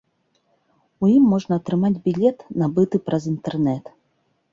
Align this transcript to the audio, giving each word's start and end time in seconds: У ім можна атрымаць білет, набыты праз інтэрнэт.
У 1.07 1.09
ім 1.15 1.23
можна 1.33 1.53
атрымаць 1.61 1.99
білет, 2.07 2.37
набыты 2.61 3.01
праз 3.11 3.29
інтэрнэт. 3.33 3.93